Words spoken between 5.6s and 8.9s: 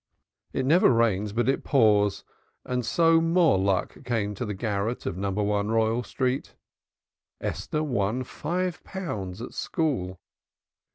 Royal Street. Esther won five